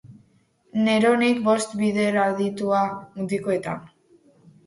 [0.87, 2.81] Neronek bost bider aditua,
[3.21, 3.85] mutikotan.